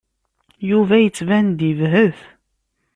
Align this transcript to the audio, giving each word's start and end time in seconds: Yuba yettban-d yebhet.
Yuba 0.69 0.95
yettban-d 0.99 1.59
yebhet. 1.67 2.19